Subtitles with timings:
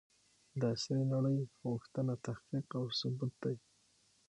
[0.59, 1.37] د عصري نړۍ
[1.69, 3.55] غوښتنه تحقيق او ثبوت دی.